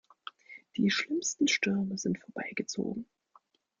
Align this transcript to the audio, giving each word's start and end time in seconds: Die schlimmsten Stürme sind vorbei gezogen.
Die 0.77 0.89
schlimmsten 0.89 1.47
Stürme 1.47 1.95
sind 1.95 2.17
vorbei 2.19 2.51
gezogen. 2.55 3.05